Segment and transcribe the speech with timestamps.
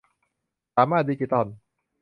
[0.75, 1.47] สามารถ ดิจิตอล